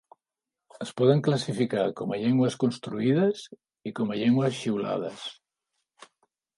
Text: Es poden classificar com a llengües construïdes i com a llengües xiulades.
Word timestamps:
Es 0.85 0.93
poden 1.01 1.21
classificar 1.27 1.83
com 2.01 2.15
a 2.15 2.19
llengües 2.23 2.59
construïdes 2.65 3.45
i 3.93 3.97
com 4.01 4.11
a 4.17 4.21
llengües 4.25 4.61
xiulades. 4.65 5.33